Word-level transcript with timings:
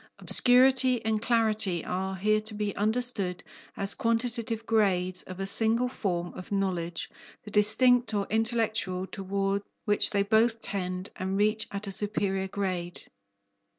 Obscurity 0.17 1.05
and 1.05 1.21
clarity 1.21 1.85
are 1.85 2.15
here 2.15 2.41
to 2.41 2.55
be 2.55 2.75
understood 2.75 3.43
as 3.77 3.93
quantitative 3.93 4.65
grades 4.65 5.21
of 5.21 5.39
a 5.39 5.45
single 5.45 5.87
form 5.87 6.33
of 6.33 6.51
knowledge, 6.51 7.07
the 7.43 7.51
distinct 7.51 8.11
or 8.11 8.25
intellectual, 8.31 9.05
toward 9.05 9.61
which 9.85 10.09
they 10.09 10.23
both 10.23 10.59
tend 10.59 11.11
and 11.17 11.37
reach 11.37 11.67
at 11.69 11.85
a 11.85 11.91
superior 11.91 12.47
grade. 12.47 13.09